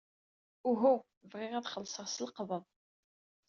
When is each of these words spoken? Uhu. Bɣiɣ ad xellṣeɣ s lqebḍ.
Uhu. 0.69 0.93
Bɣiɣ 1.31 1.53
ad 1.59 1.69
xellṣeɣ 1.73 2.07
s 2.09 2.15
lqebḍ. 2.27 2.63